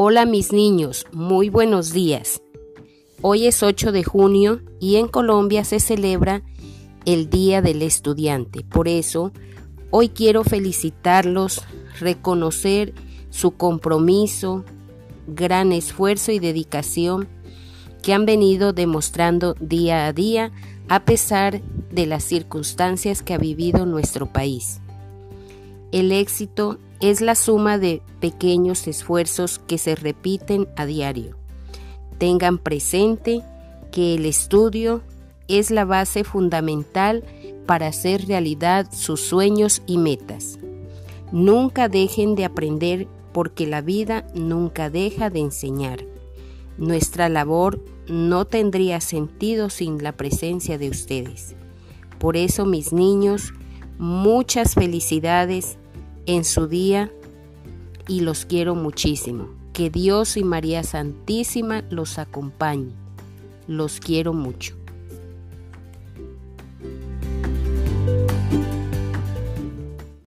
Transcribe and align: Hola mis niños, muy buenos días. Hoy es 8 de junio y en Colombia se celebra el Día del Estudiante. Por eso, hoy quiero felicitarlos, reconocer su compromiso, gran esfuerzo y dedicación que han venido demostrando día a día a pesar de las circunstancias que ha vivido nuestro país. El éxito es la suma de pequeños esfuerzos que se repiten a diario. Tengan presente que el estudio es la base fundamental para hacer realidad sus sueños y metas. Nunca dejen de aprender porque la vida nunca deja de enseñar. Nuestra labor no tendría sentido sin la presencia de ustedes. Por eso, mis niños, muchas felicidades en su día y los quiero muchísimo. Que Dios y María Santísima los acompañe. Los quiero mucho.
Hola 0.00 0.26
mis 0.26 0.52
niños, 0.52 1.06
muy 1.10 1.48
buenos 1.48 1.92
días. 1.92 2.40
Hoy 3.20 3.48
es 3.48 3.64
8 3.64 3.90
de 3.90 4.04
junio 4.04 4.60
y 4.78 4.94
en 4.94 5.08
Colombia 5.08 5.64
se 5.64 5.80
celebra 5.80 6.44
el 7.04 7.28
Día 7.30 7.62
del 7.62 7.82
Estudiante. 7.82 8.62
Por 8.62 8.86
eso, 8.86 9.32
hoy 9.90 10.10
quiero 10.10 10.44
felicitarlos, 10.44 11.62
reconocer 11.98 12.94
su 13.30 13.56
compromiso, 13.56 14.64
gran 15.26 15.72
esfuerzo 15.72 16.30
y 16.30 16.38
dedicación 16.38 17.26
que 18.00 18.14
han 18.14 18.24
venido 18.24 18.72
demostrando 18.72 19.54
día 19.58 20.06
a 20.06 20.12
día 20.12 20.52
a 20.88 21.04
pesar 21.04 21.60
de 21.90 22.06
las 22.06 22.22
circunstancias 22.22 23.20
que 23.20 23.34
ha 23.34 23.38
vivido 23.38 23.84
nuestro 23.84 24.32
país. 24.32 24.80
El 25.90 26.12
éxito 26.12 26.78
es 27.00 27.20
la 27.20 27.34
suma 27.34 27.78
de 27.78 28.02
pequeños 28.20 28.86
esfuerzos 28.88 29.60
que 29.60 29.78
se 29.78 29.94
repiten 29.94 30.68
a 30.76 30.84
diario. 30.86 31.36
Tengan 32.18 32.58
presente 32.58 33.42
que 33.92 34.16
el 34.16 34.26
estudio 34.26 35.02
es 35.46 35.70
la 35.70 35.84
base 35.84 36.24
fundamental 36.24 37.24
para 37.66 37.86
hacer 37.86 38.26
realidad 38.26 38.88
sus 38.92 39.20
sueños 39.20 39.82
y 39.86 39.98
metas. 39.98 40.58
Nunca 41.30 41.88
dejen 41.88 42.34
de 42.34 42.44
aprender 42.44 43.06
porque 43.32 43.66
la 43.66 43.80
vida 43.80 44.26
nunca 44.34 44.90
deja 44.90 45.30
de 45.30 45.40
enseñar. 45.40 46.04
Nuestra 46.78 47.28
labor 47.28 47.84
no 48.08 48.46
tendría 48.46 49.00
sentido 49.00 49.70
sin 49.70 50.02
la 50.02 50.12
presencia 50.12 50.78
de 50.78 50.88
ustedes. 50.88 51.54
Por 52.18 52.36
eso, 52.36 52.64
mis 52.66 52.92
niños, 52.92 53.52
muchas 53.98 54.74
felicidades 54.74 55.77
en 56.28 56.44
su 56.44 56.68
día 56.68 57.10
y 58.06 58.20
los 58.20 58.44
quiero 58.44 58.74
muchísimo. 58.74 59.48
Que 59.72 59.90
Dios 59.90 60.36
y 60.36 60.44
María 60.44 60.84
Santísima 60.84 61.82
los 61.90 62.18
acompañe. 62.18 62.92
Los 63.66 63.98
quiero 63.98 64.34
mucho. 64.34 64.77